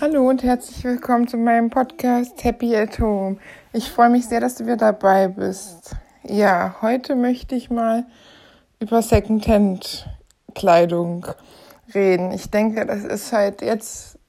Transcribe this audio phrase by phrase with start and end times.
[0.00, 3.38] Hallo und herzlich willkommen zu meinem Podcast Happy at Home.
[3.72, 5.96] Ich freue mich sehr, dass du wieder dabei bist.
[6.22, 8.06] Ja, heute möchte ich mal
[8.78, 11.26] über Secondhand-Kleidung
[11.92, 12.30] reden.
[12.30, 14.20] Ich denke, das ist halt jetzt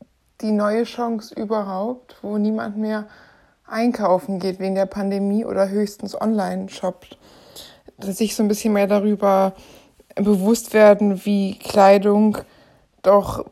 [0.42, 3.08] die neue Chance überhaupt, wo niemand mehr
[3.68, 7.16] einkaufen geht wegen der Pandemie oder höchstens online shoppt.
[7.98, 9.54] Dass sich so ein bisschen mehr darüber
[10.16, 12.40] bewusst werden, wie Kleidung
[13.04, 13.46] doch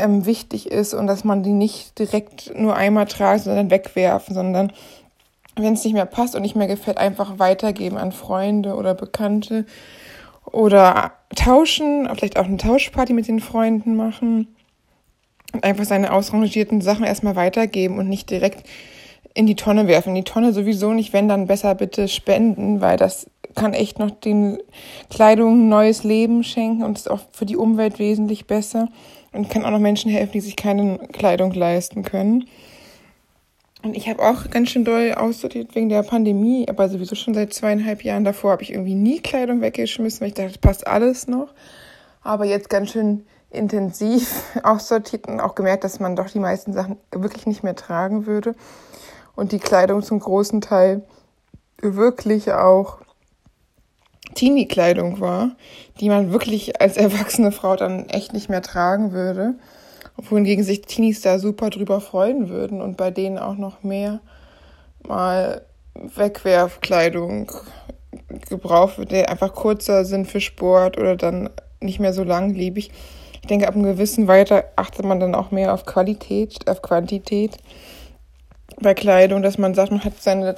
[0.00, 4.72] ähm, wichtig ist und dass man die nicht direkt nur einmal tragen, sondern wegwerfen, sondern
[5.56, 9.66] wenn es nicht mehr passt und nicht mehr gefällt, einfach weitergeben an Freunde oder Bekannte
[10.44, 14.48] oder tauschen, vielleicht auch eine Tauschparty mit den Freunden machen
[15.52, 18.68] und einfach seine ausrangierten Sachen erstmal weitergeben und nicht direkt
[19.34, 20.14] in die Tonne werfen.
[20.14, 24.58] Die Tonne sowieso nicht, wenn dann besser bitte spenden, weil das kann echt noch den
[25.08, 28.88] Kleidung neues Leben schenken und ist auch für die Umwelt wesentlich besser
[29.32, 32.44] und kann auch noch Menschen helfen, die sich keine Kleidung leisten können.
[33.82, 37.54] Und ich habe auch ganz schön doll aussortiert wegen der Pandemie, aber sowieso schon seit
[37.54, 41.48] zweieinhalb Jahren davor habe ich irgendwie nie Kleidung weggeschmissen, weil ich dachte, passt alles noch.
[42.22, 46.98] Aber jetzt ganz schön intensiv aussortiert und auch gemerkt, dass man doch die meisten Sachen
[47.10, 48.54] wirklich nicht mehr tragen würde.
[49.34, 51.02] Und die Kleidung zum großen Teil
[51.80, 52.98] wirklich auch
[54.34, 55.50] Teenie-Kleidung war,
[56.00, 59.54] die man wirklich als erwachsene Frau dann echt nicht mehr tragen würde.
[60.16, 64.20] Wohingegen sich Teenies da super drüber freuen würden und bei denen auch noch mehr
[65.06, 65.62] mal
[65.94, 67.50] Wegwerfkleidung
[68.48, 71.50] gebraucht wird, die einfach kurzer sind für Sport oder dann
[71.80, 72.90] nicht mehr so langlebig.
[73.40, 77.56] Ich denke, ab einem gewissen Weiter achtet man dann auch mehr auf Qualität, auf Quantität
[78.80, 80.56] bei Kleidung, dass man sagt, man hat seine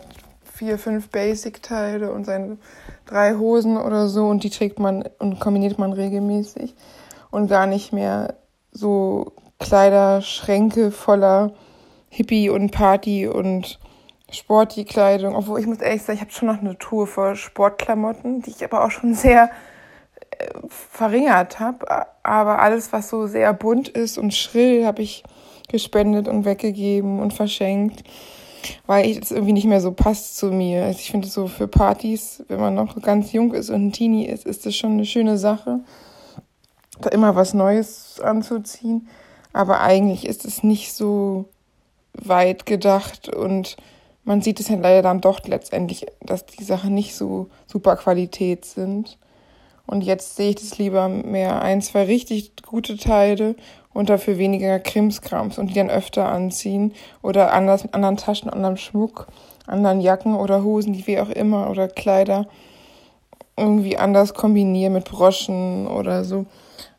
[0.62, 2.56] vier, fünf Basic-Teile und seine
[3.04, 6.76] drei Hosen oder so und die trägt man und kombiniert man regelmäßig
[7.32, 8.36] und gar nicht mehr
[8.70, 11.52] so Kleiderschränke voller
[12.10, 13.80] Hippie und Party und
[14.30, 15.34] Sporty-Kleidung.
[15.34, 18.62] Obwohl ich muss ehrlich sagen, ich habe schon noch eine Tour für Sportklamotten, die ich
[18.62, 19.50] aber auch schon sehr
[20.38, 22.06] äh, verringert habe.
[22.22, 25.24] Aber alles, was so sehr bunt ist und schrill, habe ich
[25.68, 28.04] gespendet und weggegeben und verschenkt
[28.86, 30.84] weil ich das irgendwie nicht mehr so passt zu mir.
[30.84, 34.26] Also ich finde so für Partys, wenn man noch ganz jung ist und ein Teenie
[34.26, 35.80] ist, ist das schon eine schöne Sache,
[37.00, 39.08] da immer was Neues anzuziehen.
[39.52, 41.46] Aber eigentlich ist es nicht so
[42.14, 43.76] weit gedacht und
[44.24, 48.64] man sieht es ja leider dann doch letztendlich, dass die Sachen nicht so super Qualität
[48.64, 49.18] sind.
[49.86, 53.56] Und jetzt sehe ich das lieber mehr ein, zwei richtig gute Teile
[53.92, 56.92] und dafür weniger Krimskrams und die dann öfter anziehen
[57.22, 59.26] oder anders mit anderen Taschen, anderem Schmuck,
[59.66, 62.46] anderen Jacken oder Hosen, die wie auch immer oder Kleider
[63.56, 66.46] irgendwie anders kombinieren mit Broschen oder so.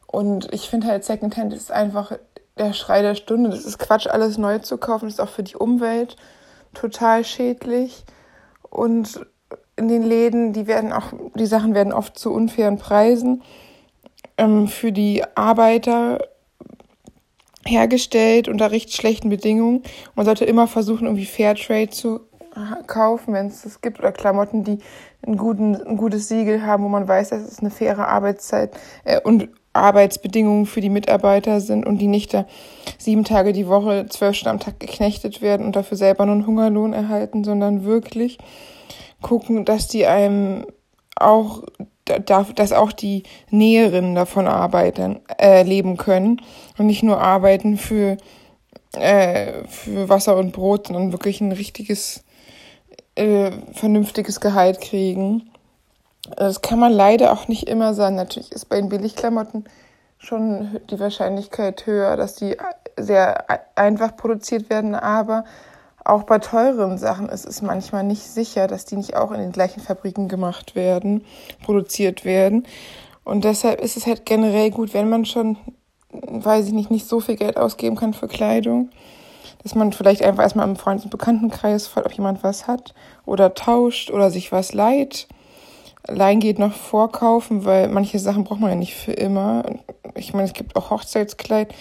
[0.08, 2.14] Und ich finde halt Secondhand ist einfach
[2.58, 3.50] der Schrei der Stunde.
[3.50, 5.06] Das ist Quatsch, alles neu zu kaufen.
[5.06, 6.16] Das ist auch für die Umwelt
[6.74, 8.06] total schädlich.
[8.70, 9.26] Und
[9.76, 13.42] in den Läden, die werden auch, die Sachen werden oft zu unfairen Preisen
[14.38, 16.20] ähm, für die Arbeiter
[17.66, 19.84] hergestellt unter recht schlechten Bedingungen.
[20.16, 22.22] Man sollte immer versuchen, irgendwie Fairtrade zu
[22.88, 24.78] kaufen, wenn es das gibt, oder Klamotten, die
[25.26, 28.72] einen guten, ein gutes Siegel haben, wo man weiß, dass es eine faire Arbeitszeit
[29.06, 32.46] äh, und Arbeitsbedingungen für die Mitarbeiter sind und die nicht da
[33.00, 36.46] sieben Tage die Woche, zwölf Stunden am Tag geknechtet werden und dafür selber nur einen
[36.46, 38.38] Hungerlohn erhalten, sondern wirklich
[39.22, 40.68] gucken, dass die einem
[41.16, 41.64] auch
[42.06, 46.42] dass auch die Näherinnen davon arbeiten, äh, leben können
[46.78, 48.18] und nicht nur arbeiten für,
[48.94, 52.24] äh, für Wasser und Brot, sondern wirklich ein richtiges,
[53.16, 55.50] äh, vernünftiges Gehalt kriegen.
[56.36, 58.16] Das kann man leider auch nicht immer sagen.
[58.16, 59.66] Natürlich ist bei den Billigklamotten
[60.18, 62.56] schon die Wahrscheinlichkeit höher, dass die
[62.98, 65.44] sehr einfach produziert werden, aber
[66.06, 69.52] auch bei teuren Sachen ist es manchmal nicht sicher, dass die nicht auch in den
[69.52, 71.24] gleichen Fabriken gemacht werden,
[71.64, 72.68] produziert werden.
[73.24, 75.58] Und deshalb ist es halt generell gut, wenn man schon,
[76.12, 78.90] weiß ich nicht, nicht so viel Geld ausgeben kann für Kleidung,
[79.64, 82.94] dass man vielleicht einfach erstmal im Freundes- und Bekanntenkreis fragt, ob jemand was hat
[83.26, 85.28] oder tauscht oder sich was leiht.
[86.06, 89.64] Leihen geht noch vorkaufen, weil manche Sachen braucht man ja nicht für immer.
[90.16, 91.74] Ich meine, es gibt auch Hochzeitskleid,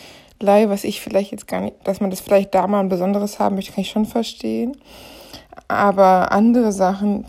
[0.42, 3.38] Blei, was ich vielleicht jetzt gar nicht, dass man das vielleicht da mal ein besonderes
[3.38, 4.76] haben möchte, kann ich schon verstehen.
[5.68, 7.26] Aber andere Sachen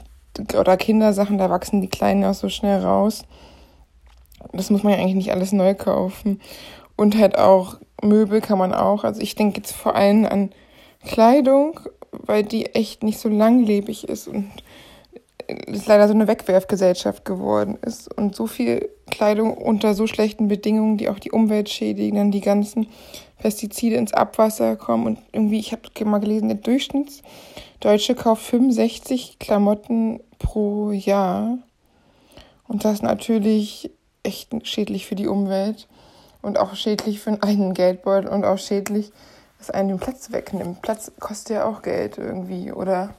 [0.60, 3.22] oder Kindersachen, da wachsen die Kleinen auch so schnell raus.
[4.52, 6.42] Das muss man ja eigentlich nicht alles neu kaufen.
[6.96, 9.04] Und halt auch Möbel kann man auch.
[9.04, 10.50] Also ich denke jetzt vor allem an
[11.06, 11.80] Kleidung,
[12.12, 14.50] weil die echt nicht so langlebig ist und
[15.48, 20.98] es leider so eine Wegwerfgesellschaft geworden ist und so viel Kleidung unter so schlechten Bedingungen,
[20.98, 22.88] die auch die Umwelt schädigen, dann die ganzen
[23.38, 25.06] Pestizide ins Abwasser kommen.
[25.06, 31.58] Und irgendwie, ich habe mal gelesen, der Durchschnittsdeutsche kauft 65 Klamotten pro Jahr.
[32.68, 33.92] Und das ist natürlich
[34.24, 35.88] echt schädlich für die Umwelt
[36.42, 39.12] und auch schädlich für einen Geldbeutel und auch schädlich,
[39.58, 40.82] dass einen den Platz wegnimmt.
[40.82, 43.14] Platz kostet ja auch Geld irgendwie oder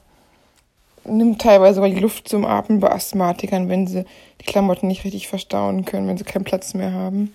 [1.07, 4.05] nimmt teilweise sogar die Luft zum Atmen bei Asthmatikern, wenn sie
[4.41, 7.33] die Klamotten nicht richtig verstauen können, wenn sie keinen Platz mehr haben,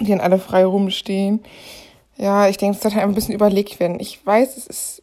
[0.00, 1.40] die dann alle frei rumstehen.
[2.16, 3.98] Ja, ich denke, es sollte ein bisschen überlegt werden.
[4.00, 5.02] Ich weiß, es ist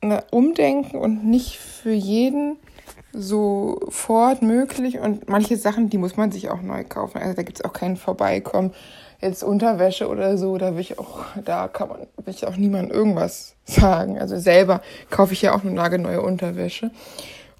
[0.00, 2.56] ein Umdenken und nicht für jeden
[3.12, 7.18] sofort möglich und manche Sachen, die muss man sich auch neu kaufen.
[7.18, 8.72] Also da gibt es auch kein Vorbeikommen.
[9.22, 12.90] Jetzt Unterwäsche oder so, da will ich auch, da kann man, will ich auch niemand
[12.90, 14.18] irgendwas sagen.
[14.18, 16.90] Also selber kaufe ich ja auch eine nagelneue Unterwäsche.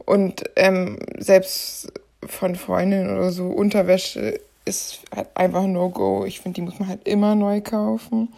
[0.05, 1.93] Und ähm, selbst
[2.26, 6.25] von Freundinnen oder so, Unterwäsche ist halt einfach No-Go.
[6.25, 8.32] Ich finde, die muss man halt immer neu kaufen.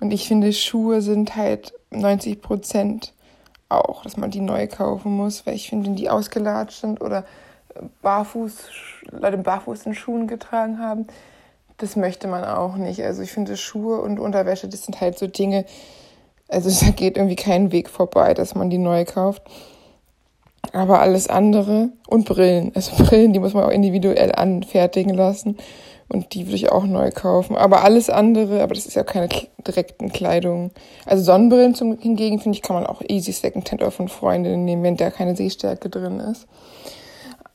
[0.00, 3.12] Und ich finde, Schuhe sind halt 90 Prozent
[3.68, 7.24] auch, dass man die neu kaufen muss, weil ich finde, wenn die ausgelatscht sind oder
[8.02, 8.54] barfuß,
[9.10, 11.06] Leute barfuß in Schuhen getragen haben,
[11.78, 13.02] das möchte man auch nicht.
[13.02, 15.64] Also ich finde Schuhe und Unterwäsche, das sind halt so Dinge,
[16.48, 19.42] also da geht irgendwie kein Weg vorbei, dass man die neu kauft.
[20.72, 25.56] Aber alles andere und Brillen, also Brillen, die muss man auch individuell anfertigen lassen
[26.08, 27.56] und die würde ich auch neu kaufen.
[27.56, 29.28] Aber alles andere, aber das ist ja keine
[29.66, 30.72] direkten Kleidung.
[31.06, 34.82] Also Sonnenbrillen zum, hingegen, finde ich, kann man auch easy Secondhand oder von Freundinnen nehmen,
[34.82, 36.46] wenn da keine Sehstärke drin ist.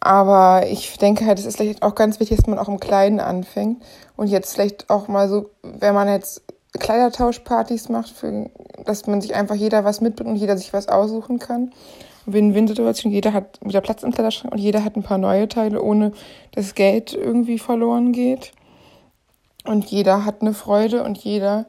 [0.05, 3.21] Aber ich denke halt, es ist vielleicht auch ganz wichtig, dass man auch im Kleinen
[3.21, 3.81] anfängt.
[4.17, 6.41] Und jetzt vielleicht auch mal so, wenn man jetzt
[6.77, 8.49] Kleidertauschpartys macht, für,
[8.83, 11.71] dass man sich einfach jeder was mitbringt und jeder sich was aussuchen kann.
[12.25, 13.13] Win-Win-Situation.
[13.13, 16.11] Jeder hat wieder Platz im Kleiderschrank und jeder hat ein paar neue Teile, ohne
[16.51, 18.51] dass Geld irgendwie verloren geht.
[19.63, 21.65] Und jeder hat eine Freude und jeder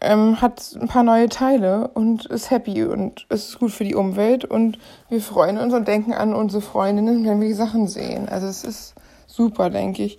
[0.00, 4.44] ähm, hat ein paar neue Teile und ist happy und ist gut für die Umwelt.
[4.44, 4.78] Und
[5.08, 8.28] wir freuen uns und denken an unsere Freundinnen, wenn wir die Sachen sehen.
[8.28, 8.94] Also es ist
[9.26, 10.18] super, denke ich.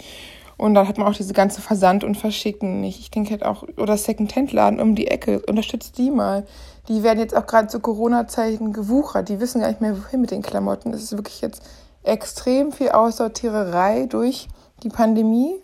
[0.58, 3.00] Und dann hat man auch diese ganze Versand und Verschicken nicht.
[3.00, 6.46] Ich denke halt auch, oder Second-Hand-Laden um die Ecke, unterstützt die mal.
[6.88, 9.30] Die werden jetzt auch gerade zu Corona-Zeiten gewuchert.
[9.30, 10.94] Die wissen gar nicht mehr, wohin mit den Klamotten.
[10.94, 11.64] Es ist wirklich jetzt
[12.04, 14.50] extrem viel Aussortiererei durch
[14.84, 15.56] die Pandemie.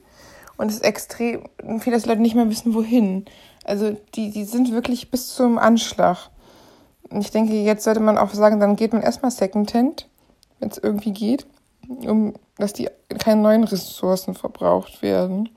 [0.58, 1.44] Und es ist extrem
[1.80, 3.26] viel, dass Leute nicht mehr wissen, wohin.
[3.68, 6.30] Also die, die sind wirklich bis zum Anschlag.
[7.10, 10.08] Und ich denke, jetzt sollte man auch sagen, dann geht man erstmal Secondhand,
[10.60, 11.46] wenn es irgendwie geht
[11.88, 15.50] um, dass die keine neuen Ressourcen verbraucht werden.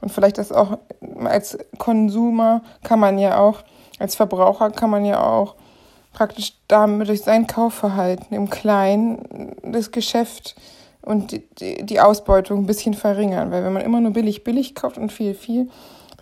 [0.00, 0.78] Und vielleicht das auch
[1.24, 3.62] als Konsumer kann man ja auch,
[3.98, 5.54] als Verbraucher kann man ja auch
[6.12, 10.56] praktisch damit durch sein Kaufverhalten im Kleinen das Geschäft
[11.00, 13.50] und die, die Ausbeutung ein bisschen verringern.
[13.50, 15.70] Weil wenn man immer nur billig, billig kauft und viel, viel,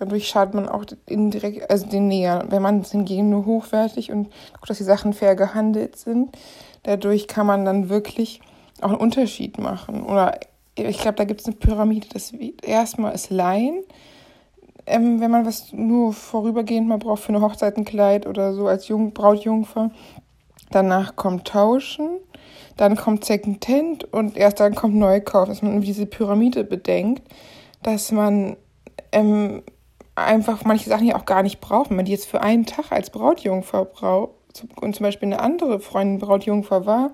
[0.01, 2.45] dadurch schadet man auch indirekt, also den Näher.
[2.49, 6.37] Wenn man es hingegen nur hochwertig und guckt, dass die Sachen fair gehandelt sind,
[6.83, 8.41] dadurch kann man dann wirklich
[8.81, 10.03] auch einen Unterschied machen.
[10.03, 10.41] Oder
[10.75, 12.09] ich glaube, da gibt es eine Pyramide.
[12.13, 12.33] Das
[12.63, 13.85] erstmal ist Leihen.
[14.87, 19.13] Ähm, wenn man was nur vorübergehend mal braucht für eine Hochzeitenkleid oder so als Jung,
[19.13, 19.91] Brautjungfer.
[20.71, 22.09] Danach kommt Tauschen,
[22.77, 27.23] dann kommt Secondhand und erst dann kommt Neukauf, dass man diese Pyramide bedenkt,
[27.83, 28.57] dass man
[29.13, 29.63] ähm,
[30.25, 31.91] einfach manche Sachen ja auch gar nicht braucht.
[31.91, 34.35] Wenn man die jetzt für einen Tag als Brautjungfer braucht,
[34.81, 37.13] und zum Beispiel eine andere Freundin Brautjungfer war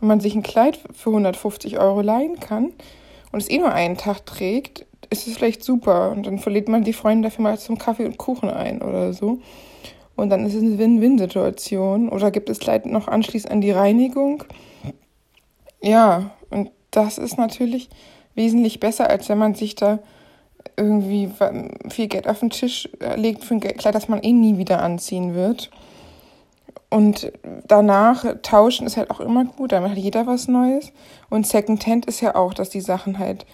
[0.00, 2.72] und man sich ein Kleid für 150 Euro leihen kann
[3.30, 6.10] und es eh nur einen Tag trägt, ist es vielleicht super.
[6.10, 9.38] Und dann verliert man die Freundin dafür mal zum Kaffee und Kuchen ein oder so.
[10.16, 12.08] Und dann ist es eine Win-Win-Situation.
[12.08, 14.44] Oder gibt es Kleid noch anschließend an die Reinigung?
[15.80, 17.88] Ja, und das ist natürlich
[18.34, 19.98] wesentlich besser, als wenn man sich da
[20.76, 21.30] irgendwie
[21.88, 25.34] viel Geld auf den Tisch legt für ein Kleid, das man eh nie wieder anziehen
[25.34, 25.70] wird.
[26.90, 27.32] Und
[27.66, 30.92] danach tauschen ist halt auch immer gut, damit hat jeder was Neues.
[31.30, 33.46] Und Secondhand ist ja auch, dass die Sachen halt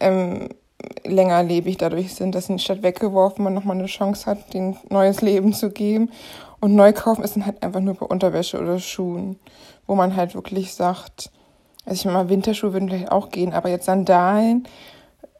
[0.00, 0.50] ähm,
[1.04, 5.70] längerlebig dadurch sind, dass statt weggeworfen man nochmal eine Chance hat, den neues Leben zu
[5.70, 6.10] geben.
[6.60, 9.38] Und Neukaufen ist dann halt einfach nur bei Unterwäsche oder Schuhen,
[9.86, 11.30] wo man halt wirklich sagt,
[11.86, 14.66] also ich meine, Winterschuhe würden vielleicht auch gehen, aber jetzt Sandalen,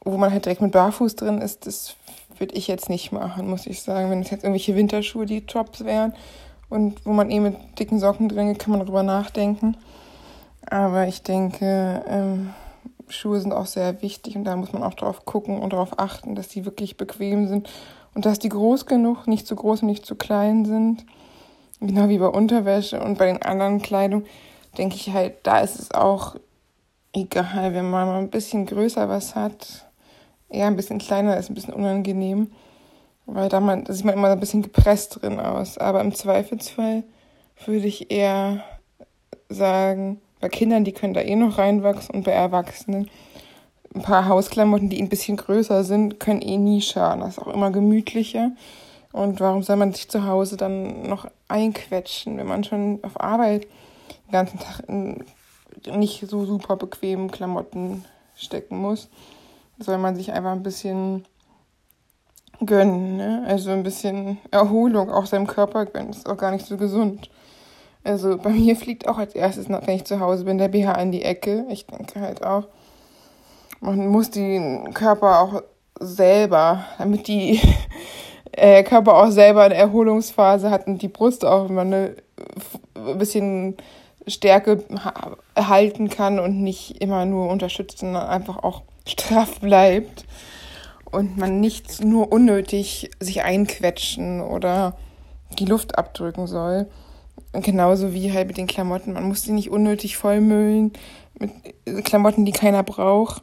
[0.05, 1.97] wo man halt direkt mit Barfuß drin ist, das
[2.39, 4.11] würde ich jetzt nicht machen, muss ich sagen.
[4.11, 6.15] Wenn es jetzt irgendwelche Winterschuhe, die Tops wären,
[6.69, 9.77] und wo man eh mit dicken Socken drin geht, kann man darüber nachdenken.
[10.69, 12.51] Aber ich denke, ähm,
[13.09, 16.35] Schuhe sind auch sehr wichtig und da muss man auch drauf gucken und darauf achten,
[16.35, 17.69] dass die wirklich bequem sind
[18.15, 21.05] und dass die groß genug, nicht zu groß und nicht zu klein sind.
[21.81, 24.25] Genau wie bei Unterwäsche und bei den anderen Kleidung,
[24.79, 26.37] denke ich halt, da ist es auch
[27.13, 29.87] egal, wenn man mal ein bisschen größer was hat.
[30.49, 32.51] Eher ein bisschen kleiner ist ein bisschen unangenehm.
[33.27, 35.79] weil da man, da sieht man immer ein bisschen gepresst drin aus.
[35.79, 37.05] Aber im Zweifelsfall
[37.65, 38.63] würde ich eher
[39.49, 43.09] sagen, bei Kindern, die können da eh noch reinwachsen und bei Erwachsenen
[43.95, 47.21] ein paar Hausklamotten, die ein bisschen größer sind, können eh nie schaden.
[47.21, 48.51] Das ist auch immer gemütlicher.
[49.13, 53.69] Und warum soll man sich zu Hause dann noch einquetschen, wenn man schon auf Arbeit
[54.27, 55.25] den ganzen Tag in
[55.87, 59.09] nicht so super bequemen Klamotten stecken muss?
[59.79, 61.25] Soll man sich einfach ein bisschen
[62.65, 63.45] gönnen, ne?
[63.47, 66.09] Also ein bisschen Erholung auch seinem Körper gönnen.
[66.09, 67.31] Das ist auch gar nicht so gesund.
[68.05, 71.13] Also bei mir fliegt auch als erstes, wenn ich zu Hause bin, der BH in
[71.13, 71.67] die Ecke.
[71.69, 72.65] Ich denke halt auch,
[73.81, 75.63] man muss den Körper auch
[76.01, 77.61] selber, damit die
[78.53, 82.17] äh, Körper auch selber eine Erholungsphase hat und die Brust auch immer eine
[82.95, 83.77] ein bisschen
[84.27, 84.83] Stärke
[85.55, 90.25] erhalten kann und nicht immer nur unterstützt, sondern einfach auch straff bleibt
[91.11, 94.97] und man nicht nur unnötig sich einquetschen oder
[95.59, 96.87] die Luft abdrücken soll.
[97.53, 99.13] Genauso wie halt mit den Klamotten.
[99.13, 100.93] Man muss die nicht unnötig vollmüllen
[101.39, 103.43] mit Klamotten, die keiner braucht.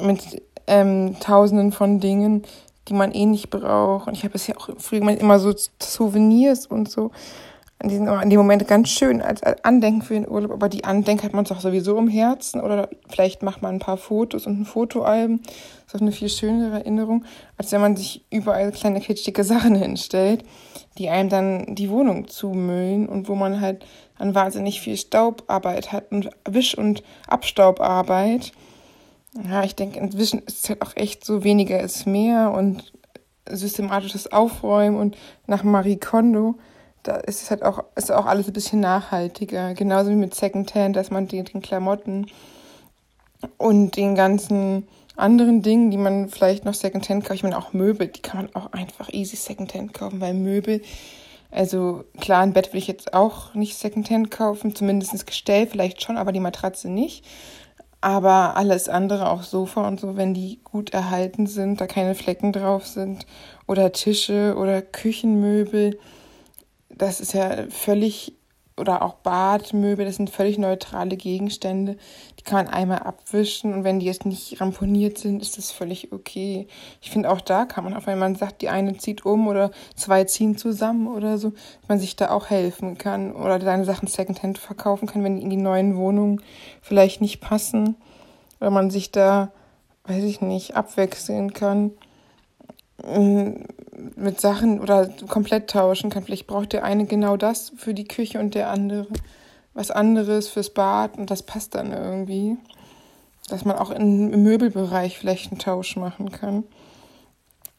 [0.00, 2.44] Mit ähm, tausenden von Dingen,
[2.88, 4.06] die man eh nicht braucht.
[4.06, 7.10] Und ich habe es ja auch früher immer so Souvenirs und so
[7.88, 11.24] die sind in dem Moment ganz schön als Andenken für den Urlaub, aber die Andenken
[11.24, 14.64] hat man doch sowieso im Herzen oder vielleicht macht man ein paar Fotos und ein
[14.64, 15.40] Fotoalbum.
[15.86, 17.24] Das ist eine viel schönere Erinnerung,
[17.56, 20.44] als wenn man sich überall kleine kitschige Sachen hinstellt,
[20.98, 23.84] die einem dann die Wohnung zumüllen und wo man halt
[24.18, 28.52] dann wahnsinnig viel Staubarbeit hat und Wisch- und Abstaubarbeit.
[29.48, 32.92] Ja, ich denke, inzwischen ist es halt auch echt so, weniger ist mehr und
[33.50, 36.54] systematisches Aufräumen und nach Marie Kondo
[37.04, 39.74] da ist es halt auch, ist auch alles ein bisschen nachhaltiger.
[39.74, 42.26] Genauso wie mit Secondhand, dass man den, den Klamotten
[43.58, 48.08] und den ganzen anderen Dingen, die man vielleicht noch Secondhand kauft, ich meine auch Möbel,
[48.08, 50.82] die kann man auch einfach easy Secondhand kaufen, weil Möbel,
[51.50, 56.02] also klar, ein Bett will ich jetzt auch nicht Secondhand kaufen, zumindest das Gestell vielleicht
[56.02, 57.24] schon, aber die Matratze nicht.
[58.00, 62.52] Aber alles andere, auch Sofa und so, wenn die gut erhalten sind, da keine Flecken
[62.52, 63.24] drauf sind,
[63.66, 65.98] oder Tische oder Küchenmöbel,
[66.98, 68.34] das ist ja völlig,
[68.76, 71.96] oder auch Badmöbel, das sind völlig neutrale Gegenstände.
[72.38, 76.12] Die kann man einmal abwischen und wenn die jetzt nicht ramponiert sind, ist das völlig
[76.12, 76.66] okay.
[77.00, 79.70] Ich finde auch da kann man, auch wenn man sagt, die eine zieht um oder
[79.94, 81.52] zwei ziehen zusammen oder so,
[81.86, 85.50] man sich da auch helfen kann oder seine Sachen Secondhand verkaufen kann, wenn die in
[85.50, 86.42] die neuen Wohnungen
[86.82, 87.96] vielleicht nicht passen.
[88.60, 89.52] Oder man sich da,
[90.04, 91.92] weiß ich nicht, abwechseln kann
[94.16, 96.24] mit Sachen oder komplett tauschen kann.
[96.24, 99.06] Vielleicht braucht der eine genau das für die Küche und der andere
[99.74, 102.56] was anderes fürs Bad und das passt dann irgendwie.
[103.48, 106.64] Dass man auch im Möbelbereich vielleicht einen Tausch machen kann.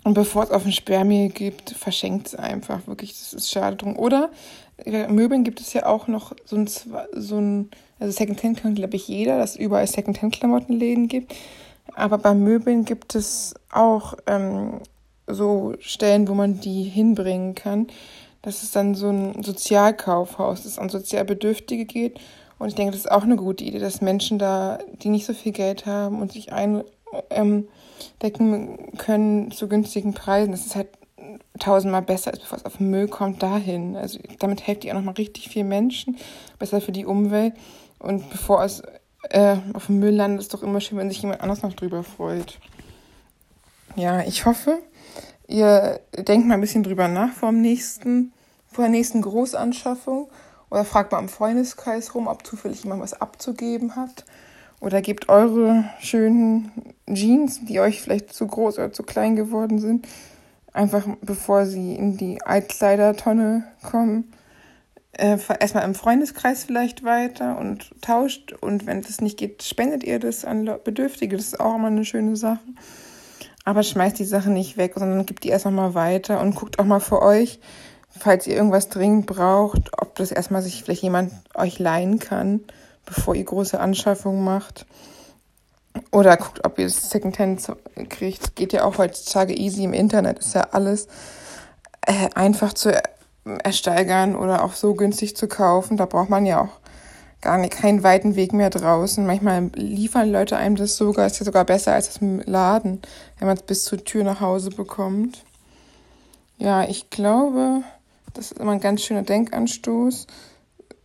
[0.04, 2.86] Und bevor es auf ein Sperrmehl gibt, verschenkt es einfach.
[2.86, 3.98] Wirklich, das ist schade drum.
[3.98, 4.30] Oder
[4.78, 8.96] äh, Möbeln gibt es ja auch noch so ein, so ein also Secondhand kann, glaube
[8.98, 11.34] ich, jeder, dass es überall Secondhand-Klamottenläden gibt.
[11.96, 14.82] Aber bei Möbeln gibt es auch ähm,
[15.28, 17.88] so Stellen, wo man die hinbringen kann.
[18.42, 22.20] Das ist dann so ein Sozialkaufhaus, das an Sozialbedürftige geht.
[22.60, 25.34] Und ich denke, das ist auch eine gute Idee, dass Menschen da, die nicht so
[25.34, 26.88] viel Geld haben und sich eindecken
[27.30, 30.90] ähm, können zu günstigen Preisen, das ist halt
[31.60, 33.96] tausendmal besser, als bevor es auf den Müll kommt, dahin.
[33.96, 36.18] Also damit helft ihr auch nochmal richtig viel Menschen,
[36.60, 37.54] besser für die Umwelt.
[38.00, 38.84] Und bevor es
[39.30, 41.74] äh, auf dem Müll landet, ist es doch immer schön, wenn sich jemand anders noch
[41.74, 42.60] drüber freut.
[43.96, 44.80] Ja, ich hoffe,
[45.48, 48.34] Ihr denkt mal ein bisschen drüber nach vor, dem nächsten,
[48.72, 50.28] vor der nächsten Großanschaffung
[50.70, 54.26] oder fragt mal im Freundeskreis rum, ob zufällig jemand was abzugeben hat.
[54.82, 56.72] Oder gebt eure schönen
[57.12, 60.08] Jeans, die euch vielleicht zu groß oder zu klein geworden sind,
[60.74, 64.34] einfach bevor sie in die Altkleidertonne kommen,
[65.14, 68.54] äh, erstmal im Freundeskreis vielleicht weiter und tauscht.
[68.54, 71.38] Und wenn das nicht geht, spendet ihr das an Bedürftige.
[71.38, 72.60] Das ist auch immer eine schöne Sache.
[73.66, 76.86] Aber schmeißt die Sachen nicht weg, sondern gibt die erst mal weiter und guckt auch
[76.86, 77.60] mal für euch,
[78.18, 82.62] falls ihr irgendwas dringend braucht, ob das erstmal sich vielleicht jemand euch leihen kann,
[83.06, 84.86] bevor ihr große Anschaffungen macht.
[86.12, 87.66] Oder guckt, ob ihr es Secondhand
[88.10, 88.56] kriegt.
[88.56, 90.40] Geht ja auch heutzutage easy im Internet.
[90.40, 91.08] Ist ja alles
[92.06, 92.92] äh, einfach zu
[93.64, 95.98] ersteigern oder auch so günstig zu kaufen.
[95.98, 96.80] Da braucht man ja auch
[97.42, 99.26] gar nicht, keinen weiten Weg mehr draußen.
[99.26, 103.02] Manchmal liefern Leute einem das sogar, ist ja sogar besser als das im Laden,
[103.40, 105.44] wenn man es bis zur Tür nach Hause bekommt.
[106.58, 107.84] Ja, ich glaube,
[108.34, 110.28] das ist immer ein ganz schöner Denkanstoß,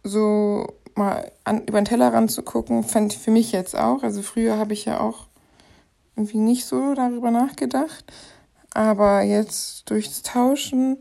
[0.04, 4.02] so mal an, über den Tellerrand zu gucken, fand ich für mich jetzt auch.
[4.02, 5.26] Also früher habe ich ja auch
[6.16, 8.04] irgendwie nicht so darüber nachgedacht.
[8.72, 10.98] Aber jetzt durchs Tauschen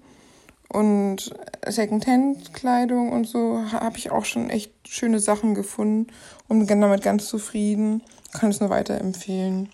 [0.70, 1.34] und
[1.68, 6.08] Secondhand-Kleidung und so habe ich auch schon echt schöne Sachen gefunden
[6.48, 8.04] und bin damit ganz zufrieden.
[8.32, 9.70] Kann es nur weiterempfehlen.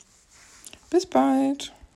[0.89, 1.74] Bis bald.